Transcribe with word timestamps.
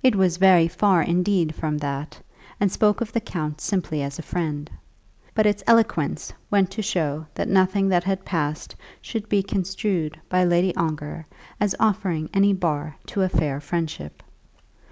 It 0.00 0.14
was 0.14 0.36
very 0.36 0.68
far 0.68 1.02
indeed 1.02 1.52
from 1.52 1.78
that, 1.78 2.20
and 2.60 2.70
spoke 2.70 3.00
of 3.00 3.10
the 3.12 3.20
count 3.20 3.60
simply 3.60 4.00
as 4.00 4.16
a 4.16 4.22
friend; 4.22 4.70
but 5.34 5.44
its 5.44 5.64
eloquence 5.66 6.32
went 6.52 6.70
to 6.70 6.82
show 6.82 7.26
that 7.34 7.48
nothing 7.48 7.88
that 7.88 8.04
had 8.04 8.24
passed 8.24 8.76
should 9.02 9.28
be 9.28 9.42
construed 9.42 10.20
by 10.28 10.44
Lady 10.44 10.72
Ongar 10.76 11.26
as 11.58 11.74
offering 11.80 12.30
any 12.32 12.52
bar 12.52 12.94
to 13.06 13.22
a 13.22 13.28
fair 13.28 13.58
friendship. 13.60 14.22